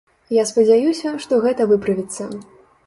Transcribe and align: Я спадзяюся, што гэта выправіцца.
Я 0.41 0.45
спадзяюся, 0.51 1.11
што 1.27 1.41
гэта 1.45 1.69
выправіцца. 1.75 2.23